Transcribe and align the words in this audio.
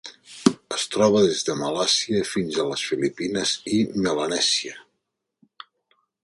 Es 0.75 0.85
troba 0.93 1.19
des 1.25 1.43
de 1.49 1.55
Malàisia 1.59 2.21
fins 2.29 2.57
a 2.63 2.65
les 2.71 2.87
Filipines 2.93 3.53
i 3.77 3.83
Melanèsia. 4.07 4.75